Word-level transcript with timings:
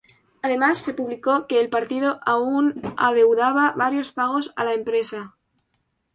Además 0.41 0.79
se 0.79 0.95
publicó 0.95 1.45
que 1.45 1.59
el 1.59 1.69
partido 1.69 2.19
aún 2.25 2.81
adeudaba 2.97 3.75
varios 3.77 4.11
pagos 4.11 4.51
a 4.55 4.63
la 4.63 4.73
empresa. 4.73 5.37